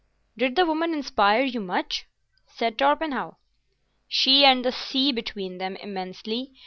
"Did 0.35 0.55
the 0.55 0.65
woman 0.65 0.95
inspire 0.95 1.43
you 1.43 1.59
much?" 1.61 2.07
said 2.47 2.75
Torpenhow. 2.75 3.35
"She 4.07 4.43
and 4.43 4.65
the 4.65 4.71
sea 4.71 5.11
between 5.11 5.59
them—immensely. 5.59 6.53